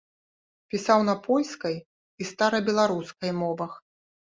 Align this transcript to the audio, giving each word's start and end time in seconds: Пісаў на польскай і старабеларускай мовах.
Пісаў 0.73 1.03
на 1.09 1.15
польскай 1.27 1.77
і 1.79 2.23
старабеларускай 2.31 3.31
мовах. 3.45 3.71